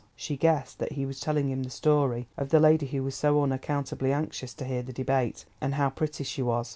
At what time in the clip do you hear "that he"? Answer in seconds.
0.79-1.05